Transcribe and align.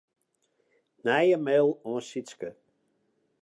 Nije 1.05 1.37
mail 1.45 1.67
oan 1.89 2.03
Sytske. 2.09 2.49